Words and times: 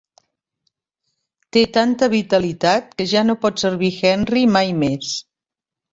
Té 1.57 1.61
tanta 1.75 2.09
vitalitat 2.15 2.89
que 3.01 3.07
ja 3.15 3.23
no 3.29 3.39
pot 3.45 3.65
servir 3.65 3.93
Henry 4.01 4.45
mai 4.57 4.77
més. 4.87 5.17